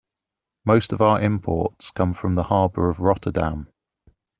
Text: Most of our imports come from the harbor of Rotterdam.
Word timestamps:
Most 0.65 0.93
of 0.93 1.01
our 1.03 1.21
imports 1.21 1.91
come 1.91 2.15
from 2.15 2.33
the 2.33 2.41
harbor 2.45 2.89
of 2.89 3.01
Rotterdam. 3.01 3.67